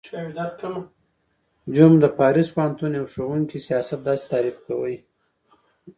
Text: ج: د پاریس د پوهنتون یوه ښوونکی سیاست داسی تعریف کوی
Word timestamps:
ج: 1.75 1.77
د 2.03 2.05
پاریس 2.17 2.47
د 2.51 2.53
پوهنتون 2.55 2.91
یوه 2.99 3.11
ښوونکی 3.13 3.59
سیاست 3.67 3.99
داسی 4.07 4.25
تعریف 4.31 4.57
کوی 4.67 4.95